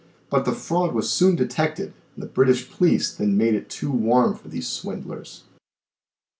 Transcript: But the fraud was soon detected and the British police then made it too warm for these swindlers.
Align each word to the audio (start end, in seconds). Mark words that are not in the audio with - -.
But 0.31 0.45
the 0.45 0.51
fraud 0.51 0.95
was 0.95 1.11
soon 1.13 1.35
detected 1.35 1.93
and 2.15 2.23
the 2.23 2.27
British 2.27 2.71
police 2.71 3.13
then 3.13 3.37
made 3.37 3.53
it 3.53 3.69
too 3.69 3.91
warm 3.91 4.33
for 4.33 4.47
these 4.47 4.67
swindlers. 4.67 5.43